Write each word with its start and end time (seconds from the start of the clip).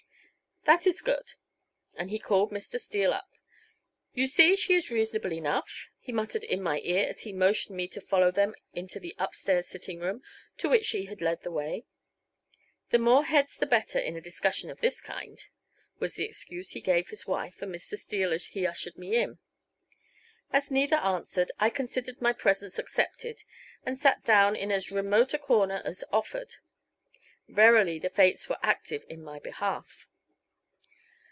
"That 0.65 0.85
is 0.85 1.01
good." 1.01 1.33
And 1.95 2.11
he 2.11 2.19
called 2.19 2.51
Mr. 2.51 2.79
Steele 2.79 3.13
up. 3.13 3.31
"You 4.13 4.27
see 4.27 4.55
she 4.55 4.75
is 4.75 4.91
reasonable 4.91 5.33
enough," 5.33 5.89
he 5.99 6.11
muttered 6.11 6.43
in 6.43 6.61
my 6.61 6.79
ear 6.81 7.03
as 7.07 7.21
he 7.21 7.33
motioned 7.33 7.75
me 7.75 7.87
to 7.87 7.99
follow 7.99 8.29
them 8.29 8.53
into 8.71 8.99
the 8.99 9.15
up 9.17 9.33
stairs 9.33 9.67
sitting 9.67 9.99
room 9.99 10.21
to 10.59 10.69
which 10.69 10.85
she 10.85 11.05
had 11.05 11.19
led 11.19 11.41
the 11.41 11.49
way. 11.51 11.85
"The 12.91 12.99
more 12.99 13.25
heads 13.25 13.57
the 13.57 13.65
better 13.65 13.97
in 13.97 14.15
a 14.15 14.21
discussion 14.21 14.69
of 14.69 14.81
this 14.81 15.01
kind," 15.01 15.41
was 15.97 16.13
the 16.13 16.25
excuse 16.25 16.69
he 16.69 16.79
gave 16.81 17.09
his 17.09 17.25
wife 17.25 17.63
and 17.63 17.73
Mr. 17.73 17.97
Steele 17.97 18.31
as 18.31 18.45
he 18.45 18.67
ushered 18.67 18.99
me 18.99 19.15
in. 19.15 19.39
As 20.53 20.69
neither 20.69 20.97
answered, 20.97 21.51
I 21.59 21.71
considered 21.71 22.21
my 22.21 22.33
presence 22.33 22.77
accepted 22.77 23.43
and 23.83 23.97
sat 23.97 24.23
down 24.23 24.55
in 24.55 24.71
as 24.71 24.91
remote 24.91 25.33
a 25.33 25.39
corner 25.39 25.81
as 25.83 26.03
offered. 26.11 26.57
Verily 27.49 27.97
the 27.97 28.11
fates 28.11 28.47
were 28.47 28.59
active 28.61 29.03
in 29.09 29.23
my 29.23 29.39
behalf. 29.39 30.07